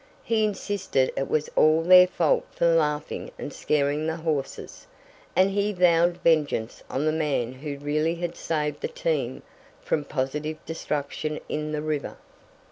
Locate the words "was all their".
1.29-2.07